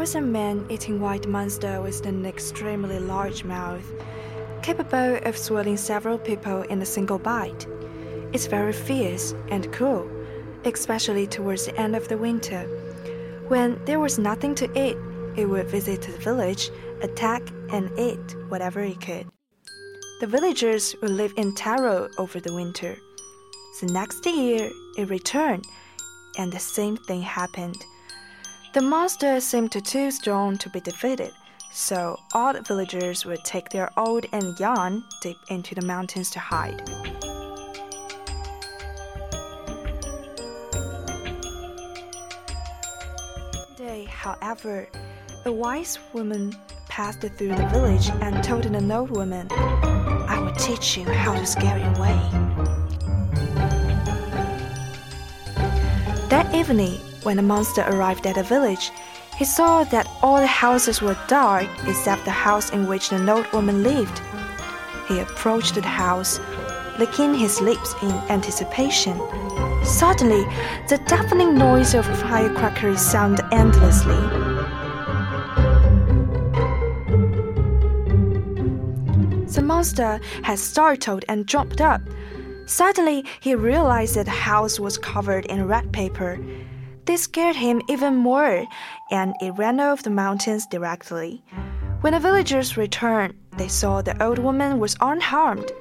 [0.00, 3.84] was a man eating white monster with an extremely large mouth,
[4.62, 7.66] capable of swallowing several people in a single bite.
[8.32, 10.10] It's very fierce and cruel,
[10.64, 12.62] especially towards the end of the winter.
[13.48, 14.96] When there was nothing to eat,
[15.36, 16.70] it would visit the village,
[17.02, 19.26] attack, and eat whatever it could.
[20.20, 22.96] The villagers would live in terror over the winter.
[23.82, 25.66] The next year, it returned,
[26.38, 27.76] and the same thing happened.
[28.72, 31.32] The monster seemed too strong to be defeated,
[31.72, 36.38] so all the villagers would take their old and young deep into the mountains to
[36.38, 36.80] hide.
[43.56, 44.88] One Day, however,
[45.46, 46.54] a wise woman
[46.88, 51.44] passed through the village and told an old woman, I will teach you how to
[51.44, 52.16] scare it away.
[56.28, 58.90] That evening, when the monster arrived at the village,
[59.36, 63.50] he saw that all the houses were dark except the house in which the old
[63.52, 64.20] woman lived.
[65.08, 66.40] He approached the house,
[66.98, 69.18] licking his lips in anticipation.
[69.84, 70.44] Suddenly,
[70.88, 74.20] the deafening noise of firecrackers sounded endlessly.
[79.46, 82.02] The monster had startled and jumped up.
[82.66, 86.38] Suddenly, he realized that the house was covered in red paper.
[87.10, 88.68] This scared him even more,
[89.10, 91.42] and it ran off the mountains directly.
[92.02, 95.72] When the villagers returned, they saw the old woman was unharmed.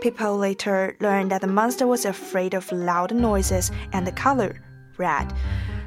[0.00, 4.62] People later learned that the monster was afraid of loud noises and the color,
[4.96, 5.34] red.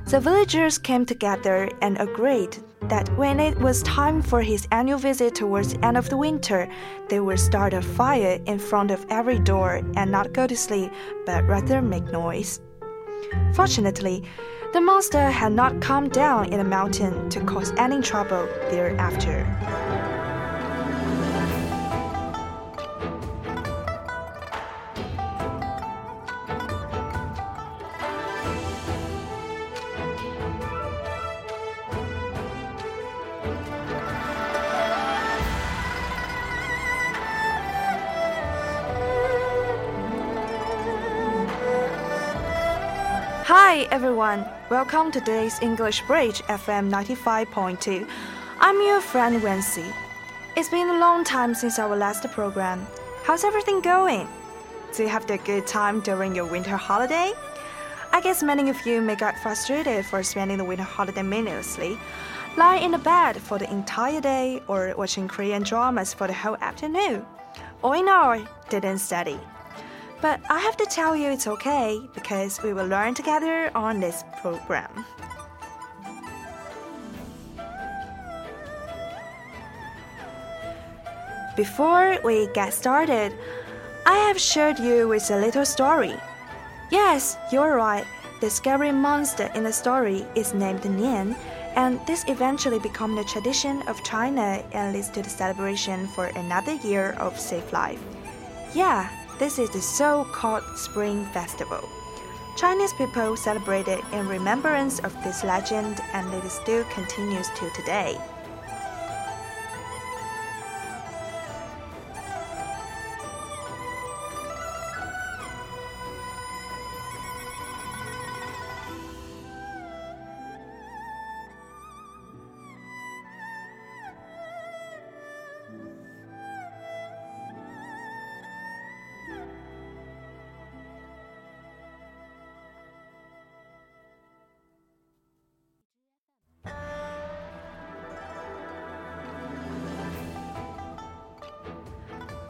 [0.05, 5.33] The villagers came together and agreed that when it was time for his annual visit
[5.33, 6.69] towards the end of the winter,
[7.09, 10.91] they would start a fire in front of every door and not go to sleep,
[11.25, 12.59] but rather make noise.
[13.55, 14.23] Fortunately,
[14.75, 19.45] the monster had not come down in the mountain to cause any trouble thereafter.
[43.47, 48.09] Hi everyone, welcome to today's English Bridge FM 95.2.
[48.59, 49.85] I'm your friend Wency.
[50.57, 52.87] It's been a long time since our last program.
[53.23, 54.27] How's everything going?
[54.95, 57.33] Do you have a good time during your winter holiday?
[58.11, 61.99] I guess many of you may get frustrated for spending the winter holiday meaninglessly,
[62.57, 66.57] lying in the bed for the entire day or watching Korean dramas for the whole
[66.61, 67.23] afternoon.
[67.83, 69.39] All in all, didn't study.
[70.25, 74.23] But I have to tell you it's okay because we will learn together on this
[74.41, 75.05] program.
[81.55, 83.37] Before we get started,
[84.07, 86.15] I have shared you with a little story.
[86.89, 88.07] Yes, you're right.
[88.41, 91.37] The scary monster in the story is named Nian,
[91.75, 96.73] and this eventually became the tradition of China and leads to the celebration for another
[96.81, 98.01] year of safe life.
[98.73, 101.87] Yeah, this is the so called Spring Festival.
[102.55, 108.17] Chinese people celebrate it in remembrance of this legend, and it still continues till today.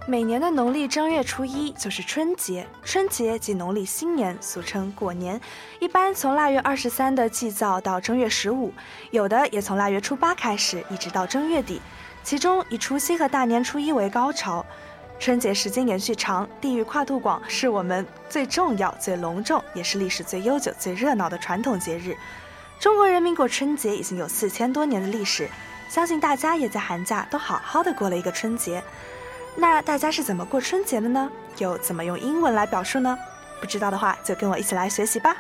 [0.08, 5.42] 每年的农历正月初一就是春节，春节即农历新年，俗称过年。
[5.80, 8.72] 一般从腊月二十三的祭灶到正月十五，
[9.10, 11.82] 有的也从腊月初八开始，一直到正月底。
[12.24, 14.64] 其中以除夕和大年初一为高潮。
[15.18, 22.16] 春节时间延续长，地域跨度广，是我们最重要、最隆重，也是历史最悠久、最热闹的传统节日。
[22.80, 25.50] 中国人民过春节已经有四千多年的历史，
[25.90, 28.84] 相信大家也在寒假都好好的过了一个春节。
[29.58, 31.30] 那大家是怎么过春节的呢？
[31.58, 33.18] 又怎么用英文来表述呢？
[33.60, 35.36] 不知道的话，就跟我一起来学习吧。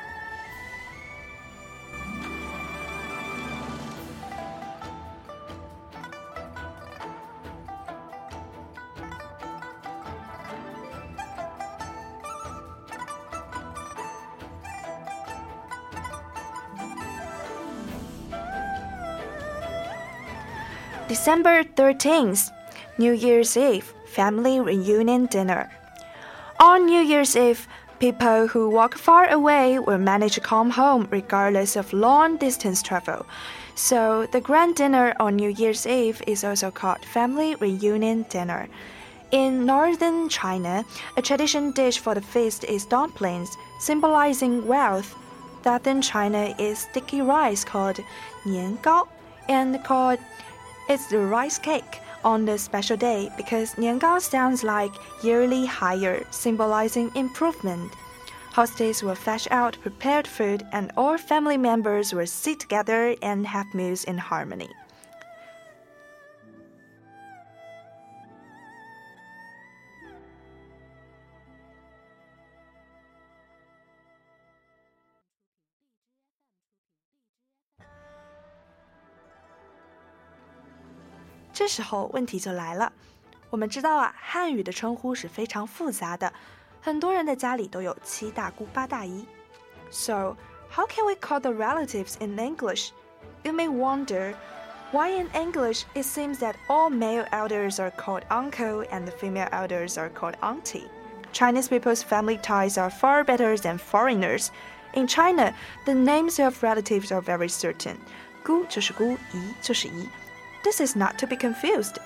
[21.08, 22.50] December 13th,
[22.98, 23.86] New Year's Eve,
[24.16, 25.70] family reunion dinner.
[26.62, 27.68] On New Year's Eve,
[28.00, 33.26] people who walk far away will manage to come home regardless of long distance travel.
[33.76, 38.70] So, the grand dinner on New Year's Eve is also called family reunion dinner.
[39.32, 40.86] In northern China,
[41.18, 43.50] a traditional dish for the feast is dumplings,
[43.82, 45.14] symbolizing wealth.
[45.62, 48.00] Southern China is sticky rice called
[48.46, 49.10] niangao
[49.50, 50.20] and called
[50.88, 54.92] it's the rice cake on the special day because Niangao sounds like
[55.24, 57.94] yearly higher, symbolizing improvement.
[58.52, 63.74] Hostess will fetch out prepared food, and all family members will sit together and have
[63.74, 64.70] meals in harmony.
[81.65, 82.93] 这时候问题就来了，
[83.51, 86.33] 我们知道啊，汉语的称呼是非常复杂的，
[86.81, 89.27] 很多人的家里都有七大姑八大姨。
[89.91, 90.37] So
[90.71, 92.91] how can we call the relatives in English?
[93.43, 94.35] You may wonder.
[94.93, 99.49] Why in English it seems that all male elders are called uncle and the female
[99.53, 100.89] elders are called auntie?
[101.33, 104.51] Chinese people's family ties are far better than foreigners.
[104.95, 105.55] In China,
[105.85, 107.97] the names of relatives are very certain.
[108.45, 110.09] 姑就是姑，姨就是姨。
[110.65, 111.99] this is not to be confused.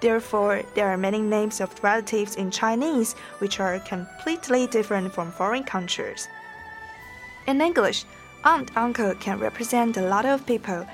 [0.00, 5.64] Therefore, there are many names of relatives in Chinese which are completely different from foreign
[5.64, 6.28] cultures.
[7.46, 8.04] In English,
[8.44, 10.86] aunt uncle can represent a lot of people.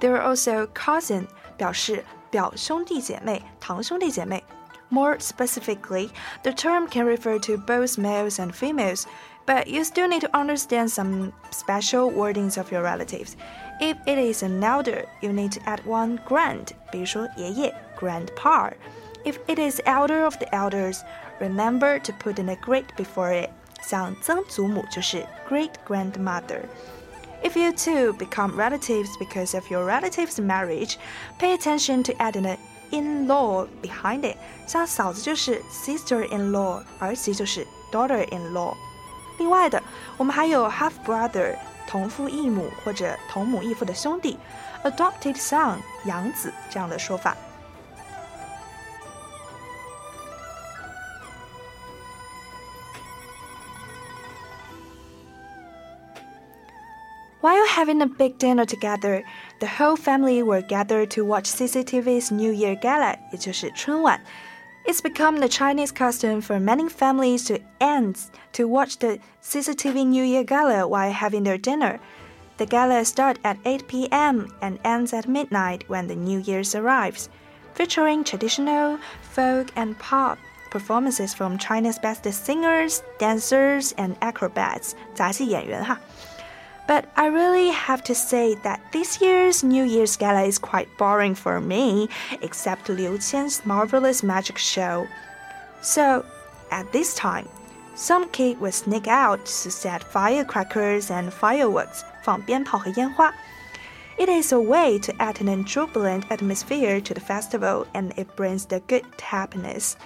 [0.00, 4.42] There are also cousin 表示表兄弟姐妹、堂兄弟姐妹.
[4.90, 6.10] More specifically,
[6.42, 9.06] the term can refer to both males and females,
[9.46, 13.36] but you still need to understand some special wordings of your relatives.
[13.80, 18.72] If it is an elder, you need to add one grand, 比如说爷爷 grandpa.
[19.24, 21.00] If it is elder of the elders,
[21.40, 23.50] remember to put in a great before it.
[23.82, 26.62] 像曾祖母就是 great grandmother.
[27.42, 30.96] If you two become relatives because of your relative's marriage,
[31.38, 32.56] pay attention to adding an
[32.90, 34.36] in-law behind it.
[34.66, 38.74] 像嫂子就是 sister-in-law，儿媳就是 daughter-in-law。
[39.38, 39.82] 另外的，
[40.16, 41.56] 我们还有 half brother。
[41.86, 44.38] 同父异母或者同母异父的兄弟，
[44.84, 47.36] adopted son 养子这样的说法。
[57.42, 59.24] While having a big dinner together,
[59.58, 64.22] the whole family were gathered to watch CCTV's New Year Gala，也就是春晚。
[64.88, 68.20] it's become the Chinese custom for many families to end
[68.52, 71.98] to watch the CCTV New Year Gala while having their dinner.
[72.58, 74.54] The gala starts at 8 p.m.
[74.60, 77.28] and ends at midnight when the New Year's arrives,
[77.74, 80.38] featuring traditional, folk, and pop
[80.70, 84.94] performances from China's best singers, dancers, and acrobats.
[85.14, 85.98] 杂技演员哈。
[86.88, 91.34] but I really have to say that this year's New Year's Gala is quite boring
[91.34, 92.08] for me,
[92.42, 95.06] except Liu Qian's marvelous magic show.
[95.80, 96.24] So,
[96.70, 97.48] at this time,
[97.94, 103.32] some kid will sneak out to set firecrackers and fireworks, 放鞭炮和烟花.
[104.16, 108.66] It is a way to add an jubilant atmosphere to the festival and it brings
[108.66, 109.96] the good happiness.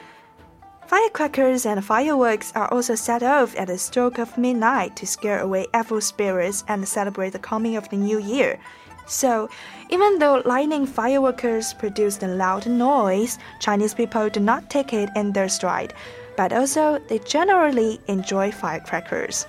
[0.88, 5.66] Firecrackers and fireworks are also set off at the stroke of midnight to scare away
[5.74, 8.60] evil spirits and celebrate the coming of the new year.
[9.06, 9.50] So,
[9.90, 15.32] even though lightning fireworks produce a loud noise, Chinese people do not take it in
[15.32, 15.94] their stride,
[16.36, 19.46] but also they generally enjoy firecrackers.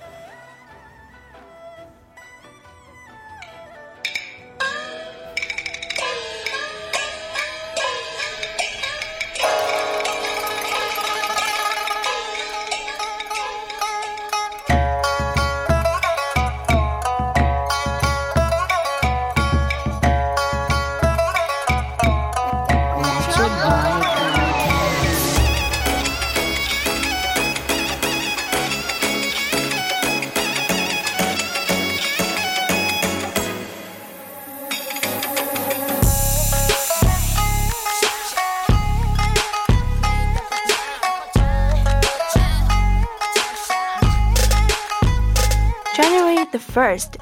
[46.85, 47.17] The first.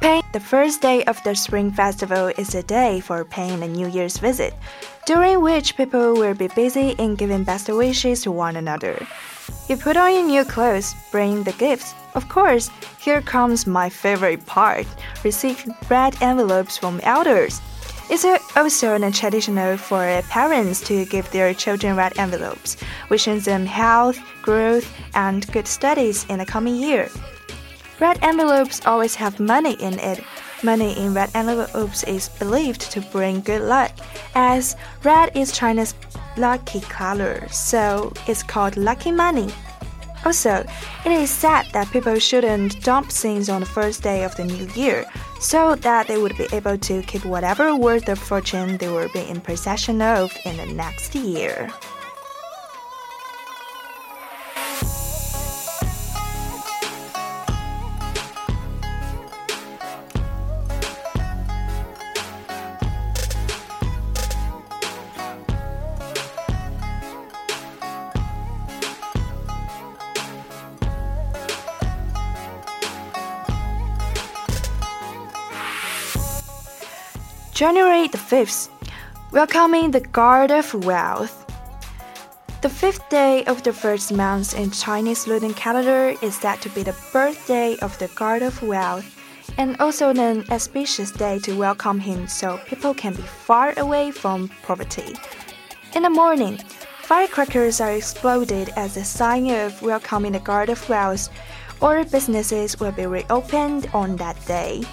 [0.00, 3.88] Paying the first day of the Spring Festival is a day for paying a New
[3.88, 4.54] Year's visit,
[5.06, 8.98] during which people will be busy in giving best wishes to one another.
[9.68, 11.94] You put on your new clothes, bring the gifts.
[12.14, 14.86] Of course, here comes my favorite part
[15.24, 17.60] receive red envelopes from elders.
[18.10, 18.24] It's
[18.56, 22.76] also a traditional for parents to give their children red envelopes,
[23.10, 27.08] wishing them health, growth, and good studies in the coming year.
[28.00, 30.22] Red envelopes always have money in it.
[30.62, 33.92] Money in red envelopes is believed to bring good luck,
[34.34, 35.94] as red is China's
[36.36, 39.52] lucky color, so it's called lucky money.
[40.24, 40.64] Also,
[41.04, 44.66] it is said that people shouldn't dump things on the first day of the new
[44.74, 45.04] year,
[45.40, 49.26] so that they would be able to keep whatever worth of fortune they will be
[49.28, 51.68] in possession of in the next year.
[77.58, 78.68] January the 5th,
[79.32, 81.44] welcoming the God of Wealth.
[82.62, 86.84] The fifth day of the first month in Chinese lunar calendar is said to be
[86.84, 89.10] the birthday of the God of Wealth,
[89.58, 94.46] and also an auspicious day to welcome him so people can be far away from
[94.62, 95.16] poverty.
[95.96, 96.58] In the morning,
[97.02, 101.28] firecrackers are exploded as a sign of welcoming the God of Wealth,
[101.80, 104.84] or businesses will be reopened on that day.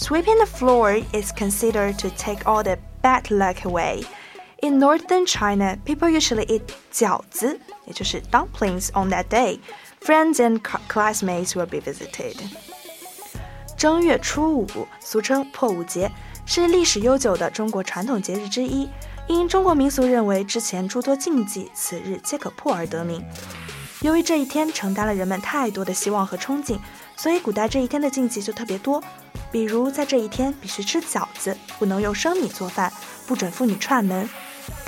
[0.00, 4.04] Sweeping the floor is considered to take all the bad luck away.
[4.62, 7.58] In northern China, people usually eat 饺子,
[8.30, 9.58] dumplings on that day.
[10.00, 12.36] Friends and classmates will be visited.
[13.76, 16.10] 正月初五，俗称破五节，
[16.46, 18.88] 是历史悠久的中国传统节日之一。
[19.28, 23.24] 因中国民俗认为之前诸多禁忌，此日皆可破而得名。
[24.00, 26.78] 由于这一天承担了人们太多的希望和憧憬，
[27.21, 29.03] 所以古代这一天的禁忌就特别多。
[29.51, 32.91] 比如在这一天必须吃饺子，不能用生米做饭，
[33.27, 34.27] 不准妇女串门。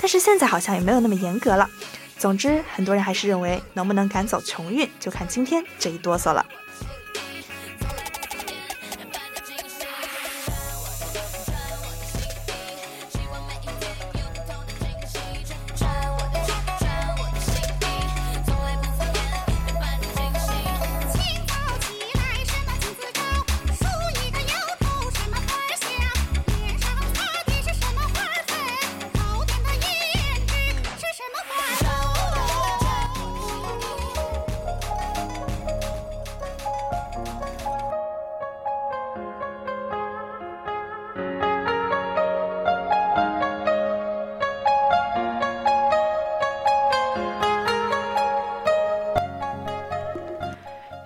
[0.00, 1.70] 但是现在好像也没有那么严格了。
[2.18, 6.44] 总之，很多人还是认为能不能赶走穷运，就看今天这一哆嗦了。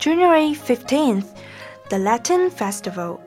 [0.09, 1.37] January 15th,
[1.91, 3.21] the Lantern Festival.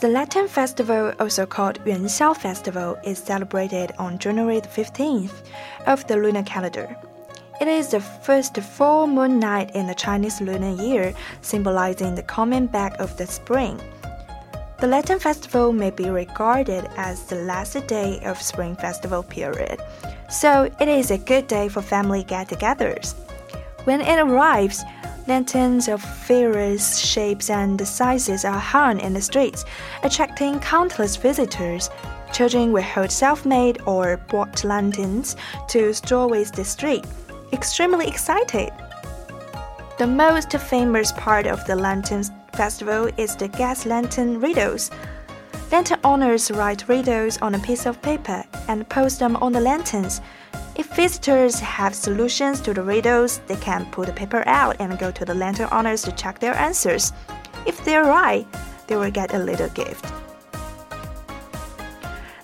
[0.00, 5.44] The Lantern Festival, also called Yuanxiao Festival, is celebrated on January 15th
[5.86, 6.96] of the lunar calendar.
[7.60, 12.66] It is the first full moon night in the Chinese lunar year, symbolizing the coming
[12.66, 13.80] back of the spring.
[14.80, 19.78] The Lantern Festival may be regarded as the last day of spring festival period,
[20.28, 23.14] so it is a good day for family get-togethers.
[23.84, 24.82] When it arrives,
[25.28, 29.64] Lanterns of various shapes and sizes are hung in the streets,
[30.02, 31.90] attracting countless visitors.
[32.32, 35.36] Children will hold self made or bought lanterns
[35.68, 37.04] to stroll with the street,
[37.52, 38.72] extremely excited.
[39.98, 42.24] The most famous part of the Lantern
[42.54, 44.90] Festival is the gas lantern riddles.
[45.70, 50.20] Lantern owners write riddles on a piece of paper and post them on the lanterns.
[50.74, 55.10] If visitors have solutions to the riddles, they can pull the paper out and go
[55.10, 57.12] to the lantern owners to check their answers.
[57.66, 58.46] If they're right,
[58.86, 60.04] they will get a little gift.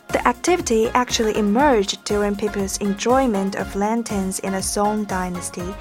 [0.09, 5.75] The activity actually emerged during people's enjoyment of lanterns in the Song dynasty.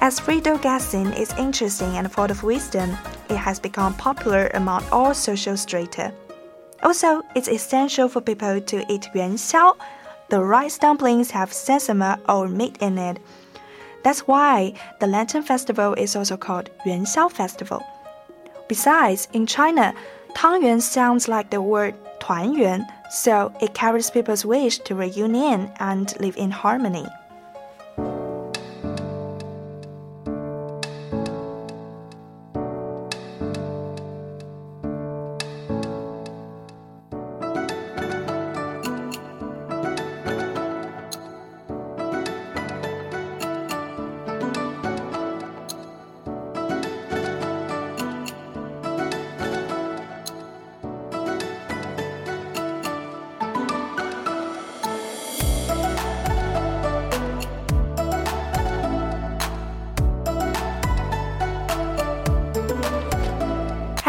[0.00, 2.96] As riddle guessing is interesting and full of wisdom,
[3.28, 6.12] it has become popular among all social strata.
[6.82, 9.76] Also, it's essential for people to eat yuan xiao
[10.30, 13.18] the rice dumplings have sesame or meat in it.
[14.02, 17.82] That's why the Lantern Festival is also called Yuanxiao Festival.
[18.68, 19.94] Besides, in China,
[20.34, 26.36] Tangyuan sounds like the word 团圆, so it carries people's wish to reunion and live
[26.36, 27.06] in harmony.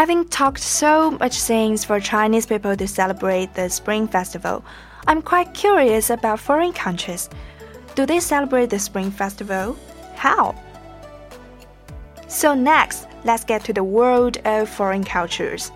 [0.10, 4.66] Having talked so much things for Chinese people to celebrate the Spring Festival,
[5.06, 7.30] I'm quite curious about foreign countries.
[7.94, 9.78] Do they celebrate the Spring Festival?
[10.16, 10.56] How?
[12.28, 15.72] So, next, let's get to the world of foreign cultures.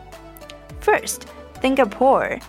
[0.80, 1.28] First,
[1.62, 2.40] Singapore.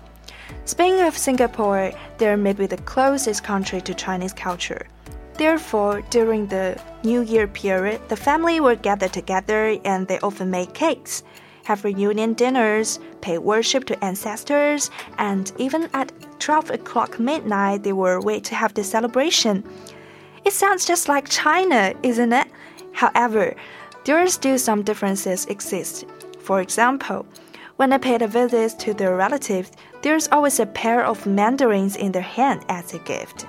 [0.64, 4.87] Speaking of Singapore, they may be the closest country to Chinese culture.
[5.35, 10.73] Therefore, during the New Year period, the family will gather together and they often make
[10.73, 11.23] cakes,
[11.64, 18.21] have reunion dinners, pay worship to ancestors, and even at 12 o'clock midnight, they will
[18.21, 19.64] wait to have the celebration.
[20.44, 22.49] It sounds just like China, isn't it?
[22.92, 23.56] However,
[24.04, 26.04] there are still some differences exist.
[26.38, 27.26] For example,
[27.76, 32.12] when I paid a visit to their relatives, there's always a pair of mandarins in
[32.12, 33.47] their hand as a gift.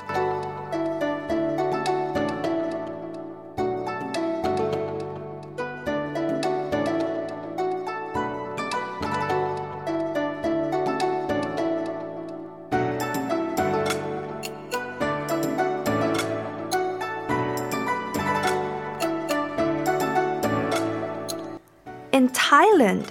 [22.16, 23.10] In Thailand,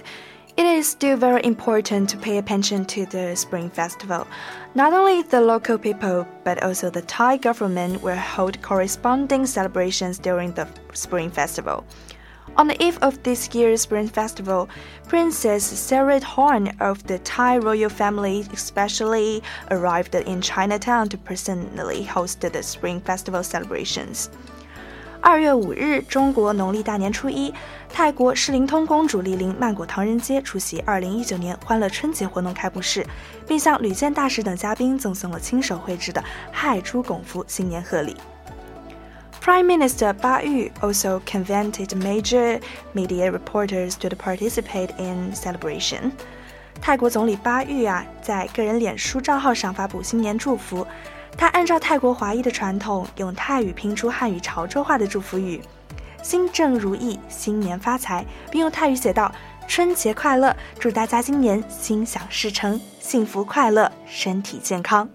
[0.57, 4.25] it is still very important to pay attention to the Spring Festival.
[4.73, 10.53] Not only the local people, but also the Thai government will hold corresponding celebrations during
[10.53, 11.85] the Spring Festival.
[12.57, 14.69] On the eve of this year's Spring Festival,
[15.07, 22.63] Princess Sirindhorn of the Thai royal family especially arrived in Chinatown to personally host the
[22.63, 24.31] Spring Festival celebrations.
[25.27, 27.51] 二月五日，中国农历大年初一，
[27.89, 33.03] 泰国世灵通公主莅临曼谷唐人街出席二零一九年欢乐春节活动开幕式，
[33.47, 38.15] 并向吕健大使等嘉宾赠送了亲手绘制的亥猪拱福新年贺礼。
[39.43, 42.61] Prime Minister Ba Yu also convened major
[42.93, 46.11] media reporters to participate in celebration.
[46.79, 50.85] 泰国总理巴育啊，在个人脸书账号上发布新年祝福。
[51.36, 65.08] 他按照泰国华裔的传统，用泰语拼出汉语潮州话的祝福语：“心正如意，新年发财。”并用泰语写道：“春节快乐，祝大家今年心想事成，幸福快乐，身体健康。”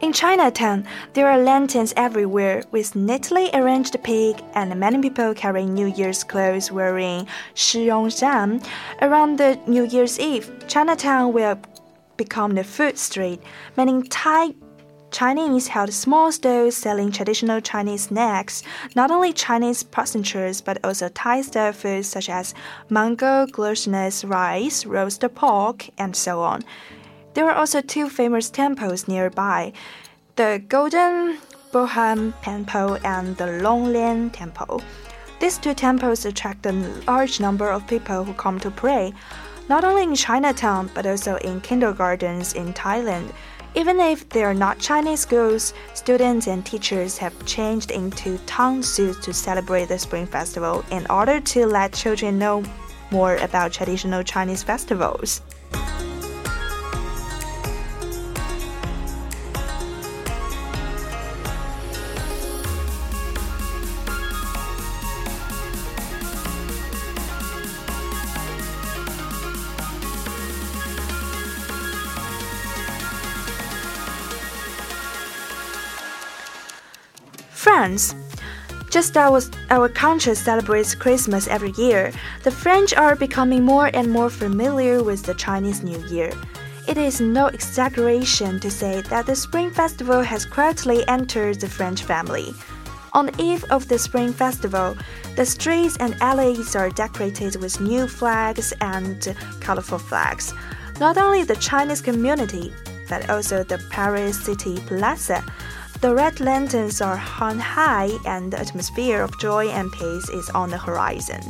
[0.00, 5.88] In Chinatown, there are lanterns everywhere with neatly arranged pig and many people carrying New
[5.88, 8.60] Year's clothes wearing Shiyong
[9.00, 11.58] Around the New Year's Eve, Chinatown will
[12.17, 13.41] become the food street,
[13.77, 14.53] meaning Thai
[15.13, 18.63] Chinese held small stalls selling traditional Chinese snacks,
[18.95, 22.55] not only Chinese passengers but also Thai style foods such as
[22.89, 26.63] mango, glutinous rice, roasted pork, and so on.
[27.35, 29.73] There are also two famous temples nearby
[30.35, 31.37] the Golden
[31.71, 34.81] Boham Temple and the Longlian Temple.
[35.39, 36.71] These two temples attract a
[37.07, 39.13] large number of people who come to pray
[39.69, 43.31] not only in Chinatown but also in kindergartens in Thailand.
[43.75, 49.25] Even if they are not Chinese schools, students and teachers have changed into town suits
[49.25, 52.63] to celebrate the Spring Festival in order to let children know
[53.09, 55.41] more about traditional Chinese festivals.
[77.83, 78.15] France.
[78.89, 84.29] Just as our country celebrates Christmas every year, the French are becoming more and more
[84.29, 86.31] familiar with the Chinese New Year.
[86.87, 92.03] It is no exaggeration to say that the Spring Festival has quietly entered the French
[92.03, 92.53] family.
[93.11, 94.95] On the eve of the Spring Festival,
[95.35, 100.53] the streets and alleys are decorated with new flags and colorful flags.
[101.01, 102.71] Not only the Chinese community,
[103.09, 105.43] but also the Paris City Plaza
[106.03, 110.69] the red lanterns are hung high, and the atmosphere of joy and peace is on
[110.69, 111.41] the horizon.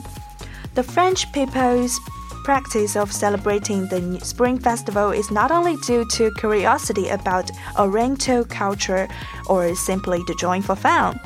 [0.76, 2.00] The French people's
[2.44, 9.08] practice of celebrating the Spring Festival is not only due to curiosity about Oriental culture
[9.48, 11.20] or simply to join for fun,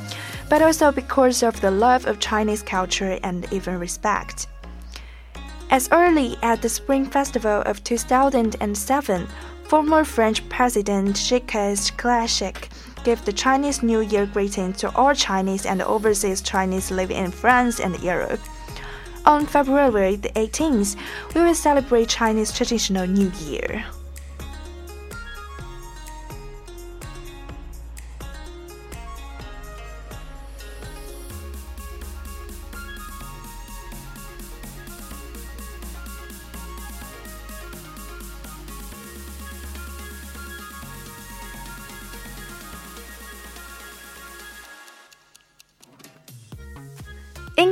[0.50, 4.48] but also because of the love of Chinese culture and even respect.
[5.70, 9.28] As early as the Spring Festival of 2007,
[9.63, 11.52] former French President Jacques
[11.98, 12.70] Chirac
[13.08, 17.80] give the Chinese New Year greeting to all Chinese and overseas Chinese living in France
[17.80, 18.41] and Europe.
[19.26, 20.98] On February the 18th,
[21.34, 23.86] we will celebrate Chinese traditional New Year.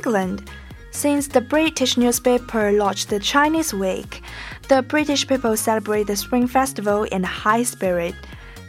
[0.05, 0.49] England.
[0.91, 4.21] Since the British newspaper launched the Chinese Week,
[4.69, 8.15] the British people celebrate the Spring Festival in high spirit.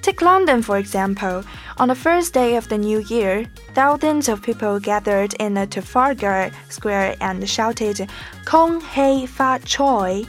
[0.02, 1.44] Take London, for example.
[1.78, 3.44] On the first day of the new year,
[3.74, 8.08] thousands of people gathered in the Trafalgar Square and shouted,
[8.44, 10.24] Kong Hei Fa Choi.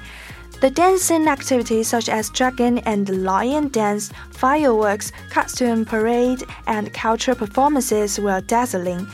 [0.59, 8.19] The dancing activities such as dragon and lion dance, fireworks, costume parade, and cultural performances
[8.19, 9.07] were dazzling.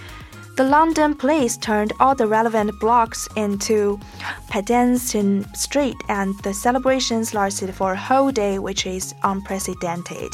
[0.55, 3.99] The London police turned all the relevant blocks into
[4.51, 10.31] pedestrian street and the celebrations lasted for a whole day which is unprecedented.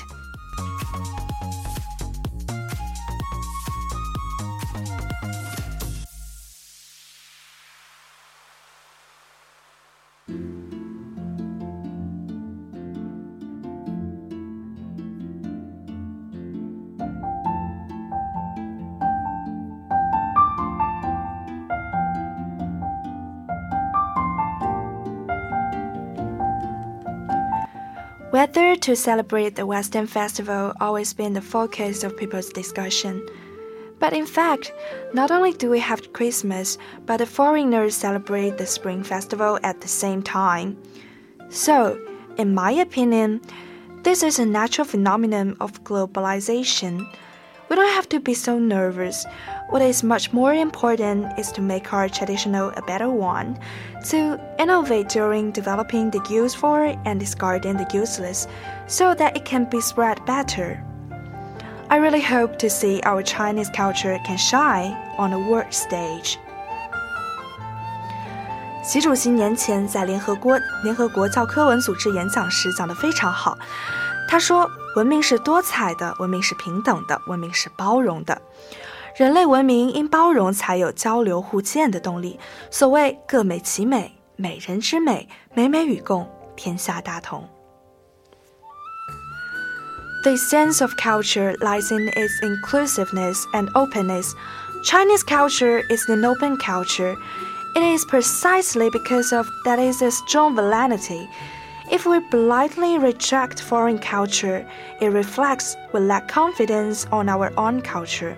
[28.32, 33.28] Whether to celebrate the Western Festival always been the focus of people's discussion.
[33.98, 34.72] But in fact,
[35.16, 39.88] not only do we have Christmas, but the foreigners celebrate the Spring Festival at the
[39.88, 40.78] same time.
[41.50, 42.00] So,
[42.38, 43.42] in my opinion,
[44.04, 47.12] this is a natural phenomenon of globalization.
[47.68, 49.26] We don't have to be so nervous.
[49.71, 53.57] What is much more important is to make our traditional a better one,
[54.11, 58.47] to innovate during developing the useful and discarding the useless,
[58.87, 60.79] so that it can be spread better.
[61.89, 66.39] I really hope to see our Chinese culture can shine on the world stage.
[68.83, 73.57] 习主席年前在联合国联合国教科文组织演讲时讲得非常好，
[74.29, 78.41] 他说：“文明是多彩的，文明是平等的，文明是包容的。”
[79.17, 82.39] 人类文明因包容才有交流互鉴的动力。
[82.71, 87.49] 所谓各美其美，美人之美，美美与共，天下大同。
[90.25, 94.33] The sense of culture lies in its inclusiveness and openness.
[94.85, 97.15] Chinese culture is an open culture.
[97.75, 101.29] It is precisely because of that is a strong validity.
[101.91, 104.65] If we blindly reject foreign culture,
[105.01, 108.37] it reflects we lack confidence on our own culture.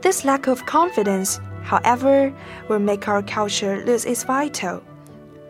[0.00, 2.32] This lack of confidence, however,
[2.68, 4.82] will make our culture lose its vital.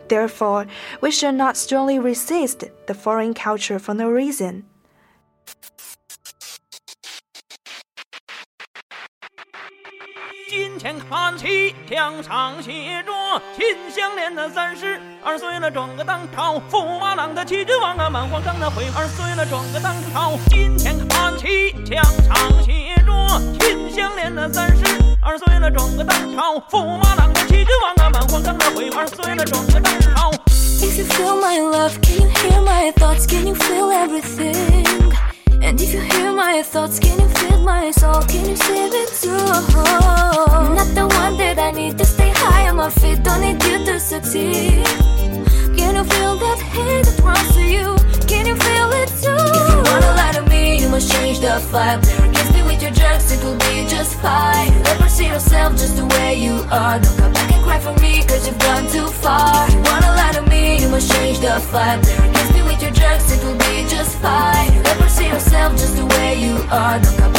[0.07, 0.65] Therefore,
[1.01, 4.65] we should not strongly resist the foreign culture for no reason.
[23.28, 23.28] 金钱看齐，墙上写着“秦香莲的三十二岁了，转个当朝；驸马郎的齐君王啊，满皇上的回二岁了，转个当朝。
[23.28, 24.84] 金钱看齐，墙上写着“秦香莲的三十
[25.20, 30.32] 二岁了，转个当朝；驸马郎的齐君王啊，满皇上的回二岁了，转个当朝。
[30.84, 33.26] If you feel my love, can you hear my thoughts?
[33.26, 34.84] Can you feel everything?
[35.62, 38.22] And if you hear my thoughts, can you feel my soul?
[38.28, 39.32] Can you see it too?
[40.74, 43.22] Not the one that I need to stay high on my feet.
[43.24, 44.84] Don't need you to succeed.
[45.76, 47.96] Can you feel that hate that runs to you?
[48.28, 49.34] Can you feel it too?
[49.34, 52.02] If you wanna lie to me, you must change the vibe.
[52.04, 52.47] There
[52.79, 54.71] with your drugs, it will be just fine.
[54.83, 56.99] Never see yourself just the way you are.
[56.99, 59.67] Don't come back and cry for me, cause you've gone too far.
[59.67, 62.01] If you wanna lie to me, you must change the vibe.
[62.03, 64.71] There against me with your drugs, it will be just fine.
[64.83, 66.99] Never see yourself just the way you are.
[66.99, 67.38] Don't come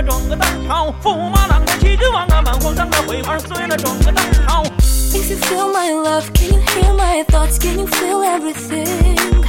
[0.00, 4.64] 了，转个当朝；驸马郎的齐君王啊，满皇上的回二岁了，转个当朝。
[5.14, 7.58] If you feel my love, can you hear my thoughts?
[7.58, 9.44] Can you feel everything?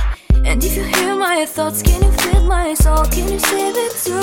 [0.46, 3.04] And if you hear my thoughts, can you feel my soul?
[3.12, 4.14] Can you see it too?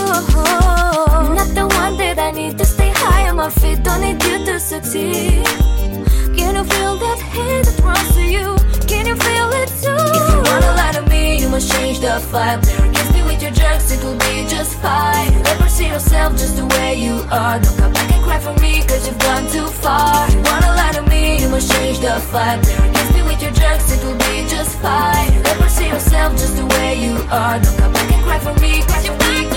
[1.34, 3.82] Not the one that I need to stay high on my feet.
[3.82, 5.44] Don't need you to succeed.
[6.34, 8.56] Can you feel that hate that runs to you?
[8.88, 9.92] Can you feel it too?
[9.92, 12.62] If you wanna lie to me, you must change the vibe.
[12.64, 12.86] There
[13.39, 15.31] with your drugs, it will be just fine.
[15.43, 17.57] Never see yourself just the way you are.
[17.57, 20.27] Don't come back and cry for me, cause you've gone too far.
[20.27, 22.61] If You wanna lie to me, you must change the vibe.
[22.65, 25.41] There against me with your drugs, it will be just fine.
[25.41, 27.59] Never see yourself just the way you are.
[27.61, 29.48] Don't come back and cry for me, cause you've gone too far.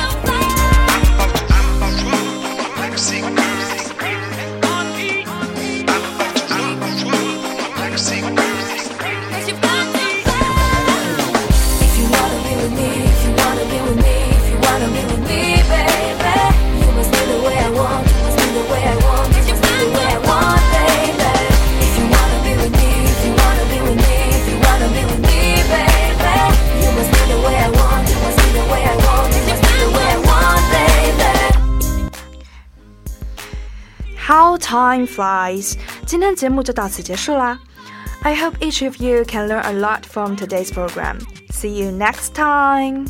[35.15, 35.75] flies。
[36.07, 37.59] 今天节目就到此结束啦。
[38.23, 41.19] I hope each of you can learn a lot from today's program.
[41.51, 43.07] See you next time.